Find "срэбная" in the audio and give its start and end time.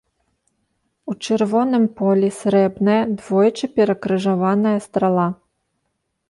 2.39-2.97